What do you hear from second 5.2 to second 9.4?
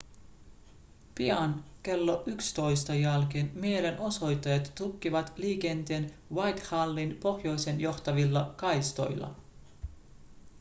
liikenteen whitehallin pohjoiseen johtavilla kaistoilla